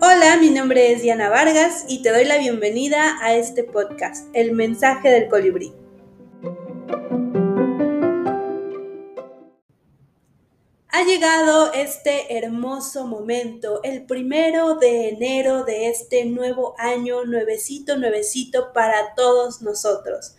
Hola, 0.00 0.36
mi 0.40 0.50
nombre 0.50 0.90
es 0.92 1.02
Diana 1.02 1.28
Vargas 1.28 1.84
y 1.88 2.02
te 2.02 2.10
doy 2.10 2.24
la 2.24 2.38
bienvenida 2.38 3.18
a 3.22 3.36
este 3.36 3.62
podcast, 3.62 4.26
El 4.32 4.50
mensaje 4.52 5.10
del 5.10 5.28
colibrí. 5.28 5.72
Ha 10.88 11.04
llegado 11.04 11.72
este 11.72 12.36
hermoso 12.36 13.06
momento, 13.06 13.80
el 13.84 14.06
primero 14.06 14.74
de 14.74 15.10
enero 15.10 15.62
de 15.62 15.88
este 15.88 16.24
nuevo 16.24 16.74
año, 16.78 17.24
nuevecito, 17.24 17.96
nuevecito 17.96 18.72
para 18.72 19.14
todos 19.14 19.62
nosotros. 19.62 20.34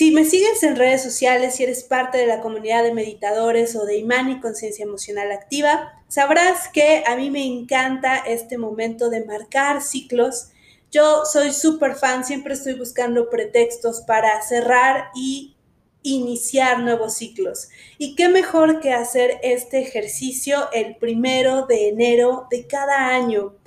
Si 0.00 0.12
me 0.12 0.24
sigues 0.24 0.62
en 0.62 0.76
redes 0.76 1.02
sociales, 1.02 1.56
si 1.56 1.64
eres 1.64 1.84
parte 1.84 2.16
de 2.16 2.26
la 2.26 2.40
comunidad 2.40 2.82
de 2.82 2.94
meditadores 2.94 3.76
o 3.76 3.84
de 3.84 3.98
imán 3.98 4.30
y 4.30 4.40
conciencia 4.40 4.82
emocional 4.82 5.30
activa, 5.30 6.02
sabrás 6.08 6.68
que 6.68 7.04
a 7.06 7.16
mí 7.16 7.28
me 7.28 7.44
encanta 7.44 8.16
este 8.16 8.56
momento 8.56 9.10
de 9.10 9.26
marcar 9.26 9.82
ciclos. 9.82 10.52
Yo 10.90 11.26
soy 11.30 11.52
súper 11.52 11.96
fan, 11.96 12.24
siempre 12.24 12.54
estoy 12.54 12.78
buscando 12.78 13.28
pretextos 13.28 14.00
para 14.00 14.40
cerrar 14.40 15.10
y 15.14 15.54
iniciar 16.02 16.80
nuevos 16.80 17.16
ciclos. 17.16 17.68
Y 17.98 18.14
qué 18.14 18.30
mejor 18.30 18.80
que 18.80 18.94
hacer 18.94 19.38
este 19.42 19.82
ejercicio 19.82 20.70
el 20.72 20.96
primero 20.96 21.66
de 21.66 21.90
enero 21.90 22.46
de 22.50 22.66
cada 22.66 23.08
año 23.08 23.59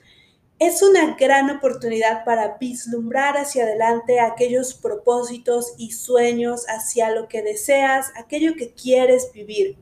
es 0.68 0.82
una 0.82 1.16
gran 1.16 1.50
oportunidad 1.50 2.24
para 2.24 2.58
vislumbrar 2.58 3.38
hacia 3.38 3.64
adelante 3.64 4.20
aquellos 4.20 4.74
propósitos 4.74 5.74
y 5.78 5.92
sueños 5.92 6.66
hacia 6.70 7.12
lo 7.12 7.28
que 7.28 7.42
deseas, 7.42 8.12
aquello 8.16 8.56
que 8.56 8.74
quieres 8.74 9.32
vivir. 9.34 9.78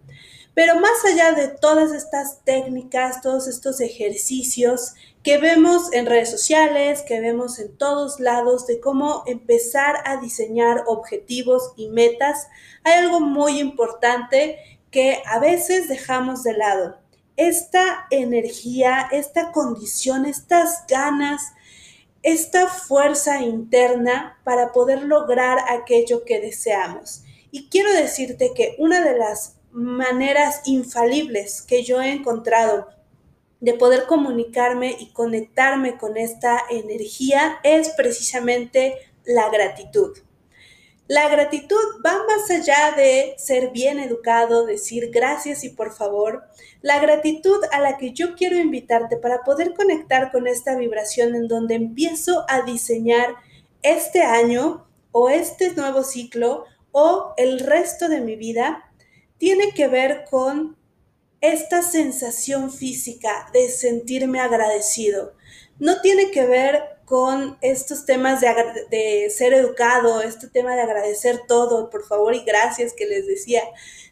Pero 0.54 0.76
más 0.80 1.05
allá 1.05 1.34
de 1.34 1.48
todas 1.48 1.91
estas 1.94 2.44
técnicas, 2.44 3.21
todos 3.21 3.48
estos 3.48 3.79
ejercicios 3.79 4.96
que 5.23 5.38
vemos 5.38 5.93
en 5.93 6.07
redes 6.07 6.32
sociales, 6.32 7.04
que 7.04 7.21
vemos 7.21 7.60
en 7.60 7.77
todos 7.77 8.20
lados 8.20 8.66
de 8.66 8.79
cómo 8.79 9.23
empezar 9.27 9.98
a 10.05 10.18
diseñar 10.18 10.84
objetivos 10.88 11.73
y 11.77 11.90
metas, 11.90 12.48
hay 12.84 12.93
algo 12.93 13.20
muy 13.20 13.60
importante 13.60 14.57
que 14.90 15.21
a 15.26 15.40
veces 15.40 15.88
dejamos 15.88 16.43
de 16.43 16.54
lado 16.54 17.01
esta 17.47 18.05
energía, 18.11 19.07
esta 19.11 19.51
condición, 19.51 20.25
estas 20.25 20.85
ganas, 20.87 21.41
esta 22.21 22.67
fuerza 22.67 23.41
interna 23.41 24.39
para 24.43 24.71
poder 24.71 25.01
lograr 25.03 25.57
aquello 25.70 26.23
que 26.23 26.39
deseamos. 26.39 27.23
Y 27.49 27.67
quiero 27.70 27.91
decirte 27.93 28.51
que 28.55 28.75
una 28.77 29.03
de 29.03 29.17
las 29.17 29.55
maneras 29.71 30.61
infalibles 30.65 31.63
que 31.63 31.83
yo 31.83 31.99
he 31.99 32.11
encontrado 32.11 32.87
de 33.59 33.73
poder 33.73 34.05
comunicarme 34.05 34.95
y 34.99 35.11
conectarme 35.11 35.98
con 35.98 36.17
esta 36.17 36.61
energía 36.70 37.59
es 37.63 37.89
precisamente 37.89 38.98
la 39.23 39.49
gratitud. 39.49 40.15
La 41.12 41.27
gratitud 41.27 41.76
va 42.05 42.23
más 42.26 42.49
allá 42.49 42.93
de 42.95 43.35
ser 43.37 43.71
bien 43.71 43.99
educado, 43.99 44.65
decir 44.65 45.09
gracias 45.12 45.65
y 45.65 45.70
por 45.71 45.93
favor. 45.93 46.45
La 46.81 47.01
gratitud 47.01 47.59
a 47.73 47.81
la 47.81 47.98
que 47.98 48.13
yo 48.13 48.34
quiero 48.34 48.57
invitarte 48.57 49.17
para 49.17 49.43
poder 49.43 49.73
conectar 49.73 50.32
con 50.32 50.48
esta 50.48 50.73
vibración 50.77 51.35
en 51.35 51.49
donde 51.49 51.76
empiezo 51.76 52.45
a 52.48 52.62
diseñar 52.62 53.35
este 53.82 54.21
año 54.21 54.87
o 55.12 55.27
este 55.27 55.73
nuevo 55.73 56.04
ciclo 56.05 56.63
o 56.93 57.34
el 57.35 57.59
resto 57.59 58.07
de 58.07 58.21
mi 58.21 58.37
vida, 58.37 58.89
tiene 59.37 59.73
que 59.73 59.89
ver 59.89 60.23
con 60.32 60.77
esta 61.41 61.82
sensación 61.82 62.71
física 62.71 63.49
de 63.51 63.67
sentirme 63.67 64.39
agradecido. 64.39 65.34
No 65.81 66.00
tiene 66.00 66.29
que 66.29 66.46
ver 66.46 66.79
con 67.05 67.57
estos 67.59 68.05
temas 68.05 68.39
de, 68.39 69.33
ser 69.35 69.55
educado, 69.55 70.22
este 70.22 70.47
tema 70.47 70.75
de 70.75 70.81
agradecer 70.81 71.41
todo, 71.47 71.89
por 71.89 72.05
favor 72.05 72.35
y 72.35 72.44
gracias 72.44 72.94
que 72.94 73.07
les 73.07 73.25
decía, 73.25 73.63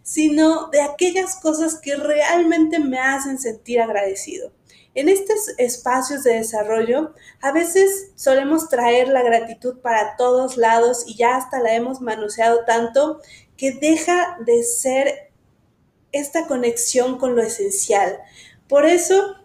sino 0.02 0.70
de 0.70 0.82
aquellas 0.82 1.36
cosas 1.36 1.76
que 1.80 1.96
realmente 1.96 2.80
me 2.80 2.98
hacen 2.98 3.38
sentir 3.38 3.82
agradecido. 3.82 4.52
En 4.96 5.10
estos 5.10 5.38
espacios 5.60 6.24
de 6.24 6.38
desarrollo, 6.38 7.14
a 7.40 7.52
veces 7.52 8.14
solemos 8.16 8.68
traer 8.68 9.08
la 9.08 9.22
gratitud 9.22 9.78
para 9.78 10.16
todos 10.18 10.58
lados 10.58 11.04
y 11.06 11.18
ya 11.18 11.36
hasta 11.36 11.60
la 11.60 11.76
hemos 11.76 12.02
manoseado 12.02 12.66
tanto 12.66 13.22
que 13.58 13.74
deja 13.74 14.40
de 14.44 14.64
ser 14.64 15.30
esta 16.12 16.48
conexión 16.48 17.20
con 17.20 17.36
lo 17.36 17.44
esencial. 17.44 18.18
Por 18.68 18.88
eso 18.88 19.36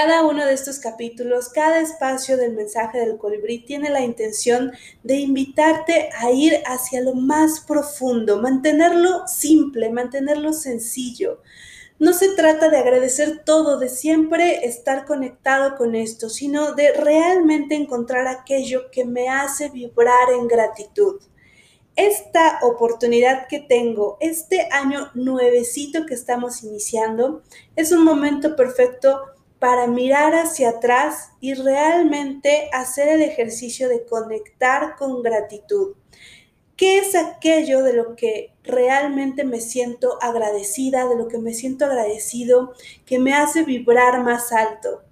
cada 0.00 0.24
uno 0.24 0.46
de 0.46 0.52
estos 0.52 0.78
capítulos, 0.78 1.48
cada 1.48 1.80
espacio 1.80 2.36
del 2.36 2.52
mensaje 2.52 3.00
del 3.00 3.18
colibrí 3.18 3.64
tiene 3.64 3.90
la 3.90 4.00
intención 4.00 4.70
de 5.02 5.16
invitarte 5.16 6.10
a 6.16 6.30
ir 6.30 6.62
hacia 6.66 7.00
lo 7.00 7.14
más 7.14 7.58
profundo, 7.58 8.40
mantenerlo 8.40 9.26
simple, 9.26 9.90
mantenerlo 9.90 10.52
sencillo. 10.52 11.42
No 11.98 12.12
se 12.12 12.28
trata 12.28 12.68
de 12.68 12.78
agradecer 12.78 13.42
todo, 13.44 13.76
de 13.80 13.88
siempre 13.88 14.64
estar 14.66 15.04
conectado 15.04 15.74
con 15.74 15.96
esto, 15.96 16.28
sino 16.30 16.74
de 16.74 16.92
realmente 16.92 17.74
encontrar 17.74 18.28
aquello 18.28 18.92
que 18.92 19.04
me 19.04 19.28
hace 19.28 19.68
vibrar 19.68 20.30
en 20.32 20.46
gratitud. 20.46 21.20
Esta 21.96 22.60
oportunidad 22.62 23.48
que 23.48 23.58
tengo, 23.58 24.16
este 24.20 24.68
año 24.70 25.10
nuevecito 25.14 26.06
que 26.06 26.14
estamos 26.14 26.62
iniciando, 26.62 27.42
es 27.74 27.90
un 27.90 28.04
momento 28.04 28.54
perfecto 28.54 29.34
para 29.58 29.86
mirar 29.86 30.34
hacia 30.34 30.70
atrás 30.70 31.30
y 31.40 31.54
realmente 31.54 32.70
hacer 32.72 33.08
el 33.08 33.22
ejercicio 33.22 33.88
de 33.88 34.04
conectar 34.06 34.96
con 34.96 35.22
gratitud. 35.22 35.94
¿Qué 36.76 36.98
es 36.98 37.16
aquello 37.16 37.82
de 37.82 37.92
lo 37.92 38.14
que 38.14 38.52
realmente 38.62 39.44
me 39.44 39.60
siento 39.60 40.16
agradecida, 40.22 41.08
de 41.08 41.16
lo 41.16 41.26
que 41.26 41.38
me 41.38 41.52
siento 41.52 41.86
agradecido, 41.86 42.72
que 43.04 43.18
me 43.18 43.34
hace 43.34 43.64
vibrar 43.64 44.22
más 44.22 44.52
alto? 44.52 45.02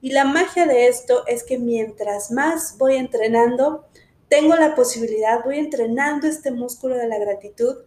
Y 0.00 0.12
la 0.12 0.24
magia 0.24 0.66
de 0.66 0.86
esto 0.86 1.26
es 1.26 1.42
que 1.42 1.58
mientras 1.58 2.30
más 2.30 2.78
voy 2.78 2.94
entrenando, 2.94 3.86
tengo 4.28 4.54
la 4.54 4.76
posibilidad, 4.76 5.42
voy 5.44 5.58
entrenando 5.58 6.28
este 6.28 6.52
músculo 6.52 6.96
de 6.96 7.08
la 7.08 7.18
gratitud 7.18 7.78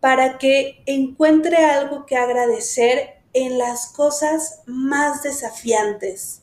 para 0.00 0.38
que 0.38 0.82
encuentre 0.86 1.56
algo 1.56 2.04
que 2.04 2.16
agradecer 2.16 3.17
en 3.32 3.58
las 3.58 3.92
cosas 3.92 4.62
más 4.66 5.22
desafiantes. 5.22 6.42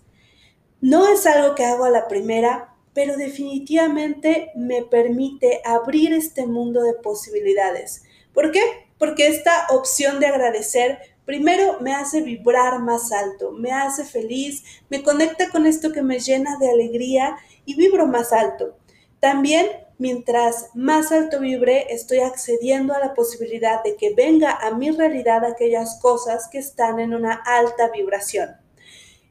No 0.82 1.08
es 1.08 1.26
algo 1.26 1.56
que 1.56 1.66
hago 1.66 1.86
a 1.86 1.90
la 1.90 2.08
primera, 2.08 2.76
pero 2.94 3.18
definitivamente 3.18 4.52
me 4.56 4.84
permite 4.84 5.62
abrir 5.66 6.14
este 6.14 6.46
mundo 6.46 6.84
de 6.84 6.94
posibilidades. 6.94 8.04
¿Por 8.34 8.52
qué? 8.52 8.62
Porque 8.98 9.28
esta 9.28 9.68
opción 9.70 10.20
de 10.20 10.28
agradecer 10.28 11.00
primero 11.26 11.80
me 11.82 11.94
hace 11.94 12.22
vibrar 12.22 12.80
más 12.80 13.12
alto, 13.12 13.52
me 13.52 13.72
hace 13.72 14.06
feliz, 14.06 14.64
me 14.90 15.04
conecta 15.04 15.50
con 15.50 15.66
esto 15.66 15.92
que 15.92 16.04
me 16.04 16.20
llena 16.20 16.58
de 16.58 16.70
alegría 16.70 17.36
y 17.66 17.76
vibro 17.76 18.08
más 18.08 18.32
alto. 18.32 18.78
También 19.20 19.68
mientras 19.98 20.70
más 20.74 21.12
alto 21.12 21.40
vibre, 21.40 21.94
estoy 21.94 22.20
accediendo 22.20 22.94
a 22.94 23.00
la 23.00 23.14
posibilidad 23.14 23.84
de 23.84 23.96
que 23.96 24.14
venga 24.14 24.52
a 24.52 24.72
mi 24.72 24.92
realidad 24.92 25.46
aquellas 25.46 26.00
cosas 26.02 26.48
que 26.50 26.58
están 26.58 27.00
en 27.00 27.14
una 27.14 27.34
alta 27.34 27.90
vibración. 27.90 28.58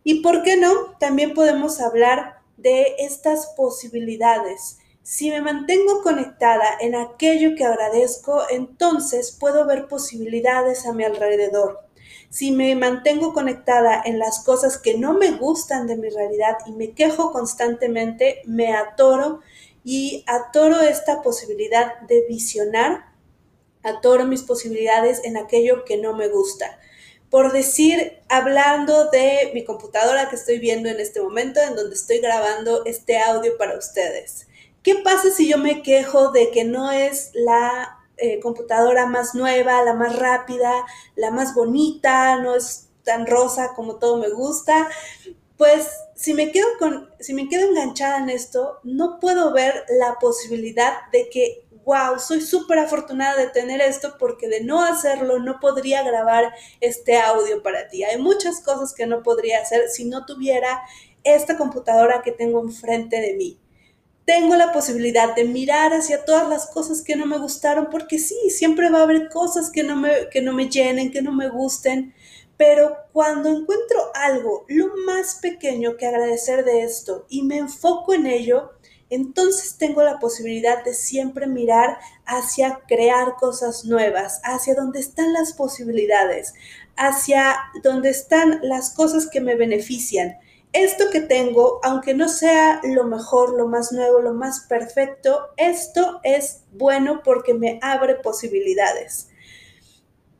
Y 0.02 0.20
por 0.20 0.42
qué 0.42 0.56
no, 0.56 0.96
también 0.98 1.34
podemos 1.34 1.80
hablar 1.80 2.40
de 2.56 2.96
estas 2.98 3.54
posibilidades. 3.56 4.78
Si 5.02 5.30
me 5.30 5.40
mantengo 5.40 6.02
conectada 6.02 6.64
en 6.80 6.94
aquello 6.94 7.54
que 7.56 7.64
agradezco, 7.64 8.42
entonces 8.50 9.36
puedo 9.38 9.66
ver 9.66 9.86
posibilidades 9.86 10.86
a 10.86 10.92
mi 10.92 11.04
alrededor. 11.04 11.80
Si 12.30 12.50
me 12.52 12.74
mantengo 12.74 13.32
conectada 13.32 14.02
en 14.04 14.18
las 14.18 14.42
cosas 14.44 14.78
que 14.78 14.98
no 14.98 15.14
me 15.14 15.32
gustan 15.32 15.86
de 15.86 15.96
mi 15.96 16.08
realidad 16.08 16.56
y 16.66 16.72
me 16.72 16.92
quejo 16.92 17.32
constantemente, 17.32 18.42
me 18.46 18.74
atoro 18.74 19.40
y 19.84 20.24
atoro 20.26 20.80
esta 20.80 21.22
posibilidad 21.22 22.00
de 22.00 22.24
visionar, 22.26 23.12
atoro 23.82 24.24
mis 24.26 24.42
posibilidades 24.42 25.22
en 25.24 25.36
aquello 25.36 25.84
que 25.84 25.98
no 25.98 26.16
me 26.16 26.28
gusta. 26.28 26.80
Por 27.30 27.52
decir, 27.52 28.20
hablando 28.28 29.10
de 29.10 29.50
mi 29.52 29.64
computadora 29.64 30.28
que 30.30 30.36
estoy 30.36 30.58
viendo 30.58 30.88
en 30.88 31.00
este 31.00 31.20
momento, 31.20 31.60
en 31.60 31.76
donde 31.76 31.94
estoy 31.94 32.18
grabando 32.18 32.84
este 32.86 33.18
audio 33.18 33.56
para 33.58 33.76
ustedes. 33.76 34.46
¿Qué 34.82 34.96
pasa 34.96 35.30
si 35.30 35.48
yo 35.48 35.58
me 35.58 35.82
quejo 35.82 36.30
de 36.30 36.50
que 36.50 36.64
no 36.64 36.90
es 36.92 37.30
la 37.34 37.98
eh, 38.16 38.38
computadora 38.40 39.06
más 39.06 39.34
nueva, 39.34 39.82
la 39.82 39.94
más 39.94 40.16
rápida, 40.16 40.72
la 41.16 41.30
más 41.30 41.54
bonita, 41.54 42.36
no 42.36 42.54
es 42.54 42.88
tan 43.02 43.26
rosa 43.26 43.72
como 43.74 43.96
todo 43.96 44.18
me 44.18 44.30
gusta? 44.30 44.88
Pues 45.64 45.88
si 46.14 46.34
me 46.34 46.52
quedo 46.52 46.66
con, 46.78 47.08
si 47.18 47.32
me 47.32 47.48
quedo 47.48 47.66
enganchada 47.66 48.18
en 48.18 48.28
esto, 48.28 48.80
no 48.82 49.18
puedo 49.18 49.50
ver 49.50 49.86
la 49.98 50.18
posibilidad 50.20 50.92
de 51.10 51.30
que 51.30 51.64
wow, 51.86 52.18
soy 52.18 52.42
súper 52.42 52.80
afortunada 52.80 53.36
de 53.36 53.48
tener 53.48 53.80
esto 53.80 54.16
porque 54.18 54.46
de 54.46 54.62
no 54.62 54.84
hacerlo 54.84 55.38
no 55.38 55.60
podría 55.60 56.02
grabar 56.02 56.52
este 56.82 57.16
audio 57.16 57.62
para 57.62 57.88
ti. 57.88 58.04
Hay 58.04 58.20
muchas 58.20 58.60
cosas 58.60 58.92
que 58.92 59.06
no 59.06 59.22
podría 59.22 59.62
hacer 59.62 59.88
si 59.88 60.04
no 60.04 60.26
tuviera 60.26 60.82
esta 61.22 61.56
computadora 61.56 62.20
que 62.20 62.32
tengo 62.32 62.60
enfrente 62.60 63.22
de 63.22 63.32
mí. 63.32 63.58
Tengo 64.26 64.56
la 64.56 64.70
posibilidad 64.70 65.34
de 65.34 65.44
mirar 65.44 65.94
hacia 65.94 66.26
todas 66.26 66.46
las 66.46 66.66
cosas 66.66 67.00
que 67.00 67.16
no 67.16 67.24
me 67.24 67.38
gustaron 67.38 67.88
porque 67.90 68.18
sí, 68.18 68.36
siempre 68.50 68.90
va 68.90 68.98
a 68.98 69.04
haber 69.04 69.30
cosas 69.30 69.70
que 69.70 69.82
no 69.82 69.96
me, 69.96 70.28
que 70.30 70.42
no 70.42 70.52
me 70.52 70.68
llenen, 70.68 71.10
que 71.10 71.22
no 71.22 71.32
me 71.32 71.48
gusten, 71.48 72.12
pero 72.56 72.96
cuando 73.12 73.48
encuentro 73.48 74.10
algo, 74.14 74.64
lo 74.68 74.94
más 75.06 75.36
pequeño 75.36 75.96
que 75.96 76.06
agradecer 76.06 76.64
de 76.64 76.82
esto 76.82 77.26
y 77.28 77.42
me 77.42 77.58
enfoco 77.58 78.14
en 78.14 78.26
ello, 78.26 78.70
entonces 79.10 79.76
tengo 79.76 80.02
la 80.02 80.18
posibilidad 80.18 80.82
de 80.84 80.94
siempre 80.94 81.46
mirar 81.46 81.98
hacia 82.26 82.80
crear 82.88 83.36
cosas 83.36 83.84
nuevas, 83.84 84.40
hacia 84.44 84.74
donde 84.74 85.00
están 85.00 85.32
las 85.32 85.52
posibilidades, 85.52 86.54
hacia 86.96 87.56
donde 87.82 88.10
están 88.10 88.60
las 88.62 88.90
cosas 88.90 89.28
que 89.28 89.40
me 89.40 89.56
benefician. 89.56 90.38
Esto 90.72 91.04
que 91.12 91.20
tengo, 91.20 91.78
aunque 91.84 92.14
no 92.14 92.28
sea 92.28 92.80
lo 92.82 93.04
mejor, 93.04 93.56
lo 93.56 93.68
más 93.68 93.92
nuevo, 93.92 94.20
lo 94.20 94.34
más 94.34 94.60
perfecto, 94.60 95.48
esto 95.56 96.20
es 96.24 96.62
bueno 96.72 97.22
porque 97.22 97.54
me 97.54 97.78
abre 97.82 98.16
posibilidades. 98.16 99.28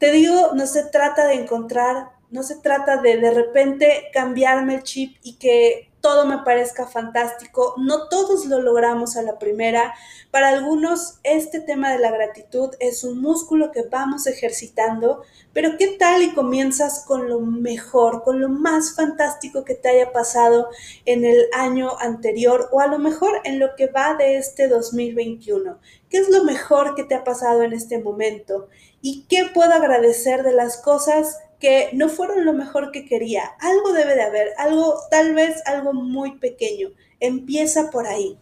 Te 0.05 0.13
digo, 0.13 0.51
no 0.55 0.67
se 0.67 0.85
trata 0.85 1.25
de 1.25 1.33
encontrar, 1.33 2.11
no 2.29 2.43
se 2.43 2.57
trata 2.57 2.99
de 2.99 3.17
de 3.17 3.31
repente 3.31 4.11
cambiarme 4.13 4.75
el 4.75 4.83
chip 4.83 5.17
y 5.23 5.37
que 5.37 5.94
todo 6.05 6.27
me 6.27 6.37
parezca 6.45 6.87
fantástico. 6.87 7.77
No 7.79 8.09
todos 8.09 8.45
lo 8.45 8.61
logramos 8.61 9.17
a 9.17 9.23
la 9.23 9.39
primera. 9.39 9.95
Para 10.31 10.51
algunos 10.51 11.19
este 11.23 11.61
tema 11.61 11.91
de 11.91 11.99
la 11.99 12.11
gratitud 12.11 12.75
es 12.79 13.05
un 13.05 13.23
músculo 13.23 13.73
que 13.73 13.85
vamos 13.91 14.27
ejercitando, 14.27 15.23
pero 15.55 15.79
¿qué 15.79 15.97
tal 15.99 16.21
y 16.21 16.35
comienzas 16.35 17.07
con 17.07 17.31
lo 17.31 17.41
mejor, 17.41 18.23
con 18.23 18.43
lo 18.43 18.51
más 18.51 18.95
fantástico 18.95 19.65
que 19.65 19.77
te 19.77 19.89
haya 19.89 20.13
pasado 20.13 20.69
en 21.07 21.25
el 21.25 21.47
año 21.55 21.99
anterior 21.99 22.69
o 22.71 22.81
a 22.81 22.87
lo 22.87 22.99
mejor 22.99 23.41
en 23.45 23.59
lo 23.59 23.75
que 23.75 23.87
va 23.87 24.13
de 24.13 24.37
este 24.37 24.69
2021? 24.69 25.79
¿Qué 26.11 26.19
es 26.19 26.29
lo 26.29 26.45
mejor 26.45 26.97
que 26.97 27.05
te 27.05 27.15
ha 27.15 27.25
pasado 27.25 27.63
en 27.63 27.73
este 27.73 27.97
momento? 27.97 28.69
¿Y 29.01 29.25
qué 29.25 29.47
puedo 29.55 29.73
agradecer 29.73 30.43
de 30.43 30.53
las 30.53 30.77
cosas 30.77 31.39
que 31.59 31.91
no 31.93 32.09
fueron 32.09 32.45
lo 32.45 32.53
mejor 32.53 32.91
que 32.91 33.07
quería. 33.07 33.45
Algo 33.61 33.93
debe 33.93 34.15
de 34.15 34.23
haber, 34.23 34.49
algo, 34.59 34.95
tal 35.11 35.35
vez 35.35 35.63
algo 35.67 35.93
muy 35.93 36.39
pequeño. 36.39 36.91
Empieza 37.21 37.91
por 37.91 38.07
ahí. 38.07 38.39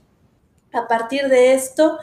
A 0.73 0.89
partir 0.89 1.29
de 1.29 1.55
esto, 1.55 1.99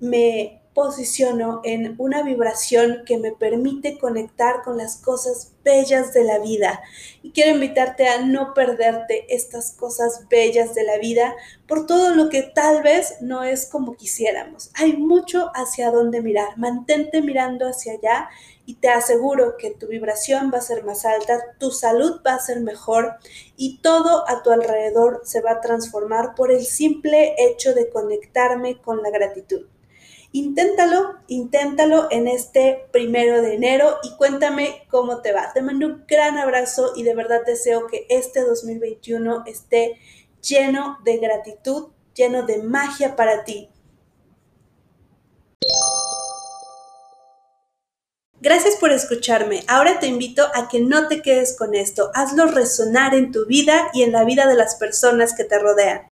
me 0.00 0.62
posiciono 0.74 1.60
en 1.64 1.94
una 1.98 2.22
vibración 2.22 3.02
que 3.06 3.16
me 3.16 3.32
permite 3.32 3.96
conectar 3.98 4.62
con 4.62 4.76
las 4.76 4.96
cosas 4.96 5.52
bellas 5.64 6.12
de 6.12 6.24
la 6.24 6.38
vida. 6.40 6.82
Y 7.22 7.30
quiero 7.30 7.54
invitarte 7.54 8.08
a 8.08 8.20
no 8.20 8.52
perderte 8.54 9.32
estas 9.34 9.72
cosas 9.72 10.26
bellas 10.28 10.74
de 10.74 10.84
la 10.84 10.98
vida 10.98 11.34
por 11.66 11.86
todo 11.86 12.14
lo 12.14 12.28
que 12.28 12.42
tal 12.42 12.82
vez 12.82 13.14
no 13.20 13.44
es 13.44 13.66
como 13.66 13.94
quisiéramos. 13.94 14.70
Hay 14.74 14.94
mucho 14.96 15.50
hacia 15.54 15.90
dónde 15.90 16.20
mirar. 16.20 16.58
Mantente 16.58 17.22
mirando 17.22 17.66
hacia 17.66 17.94
allá 17.94 18.28
y 18.66 18.74
te 18.74 18.88
aseguro 18.88 19.56
que 19.56 19.70
tu 19.70 19.86
vibración 19.86 20.50
va 20.52 20.58
a 20.58 20.62
ser 20.62 20.84
más 20.84 21.04
alta, 21.04 21.38
tu 21.58 21.70
salud 21.70 22.20
va 22.26 22.34
a 22.34 22.40
ser 22.40 22.60
mejor 22.60 23.14
y 23.56 23.78
todo 23.80 24.28
a 24.28 24.42
tu 24.42 24.50
alrededor 24.50 25.20
se 25.24 25.40
va 25.40 25.52
a 25.52 25.60
transformar 25.60 26.34
por 26.34 26.50
el 26.50 26.64
simple 26.64 27.34
hecho 27.38 27.74
de 27.74 27.90
conectarme 27.90 28.80
con 28.80 29.02
la 29.02 29.10
gratitud. 29.10 29.66
Inténtalo, 30.36 31.14
inténtalo 31.28 32.08
en 32.10 32.26
este 32.26 32.88
primero 32.90 33.40
de 33.40 33.54
enero 33.54 33.98
y 34.02 34.16
cuéntame 34.16 34.84
cómo 34.90 35.22
te 35.22 35.32
va. 35.32 35.52
Te 35.54 35.62
mando 35.62 35.86
un 35.86 36.04
gran 36.08 36.38
abrazo 36.38 36.90
y 36.96 37.04
de 37.04 37.14
verdad 37.14 37.42
deseo 37.46 37.86
que 37.86 38.04
este 38.08 38.40
2021 38.40 39.44
esté 39.46 39.94
lleno 40.42 40.98
de 41.04 41.18
gratitud, 41.18 41.90
lleno 42.16 42.42
de 42.42 42.64
magia 42.64 43.14
para 43.14 43.44
ti. 43.44 43.70
Gracias 48.40 48.74
por 48.74 48.90
escucharme. 48.90 49.62
Ahora 49.68 50.00
te 50.00 50.08
invito 50.08 50.48
a 50.52 50.66
que 50.68 50.80
no 50.80 51.06
te 51.06 51.22
quedes 51.22 51.56
con 51.56 51.76
esto. 51.76 52.10
Hazlo 52.12 52.46
resonar 52.46 53.14
en 53.14 53.30
tu 53.30 53.46
vida 53.46 53.88
y 53.94 54.02
en 54.02 54.10
la 54.10 54.24
vida 54.24 54.48
de 54.48 54.56
las 54.56 54.74
personas 54.74 55.32
que 55.36 55.44
te 55.44 55.60
rodean. 55.60 56.08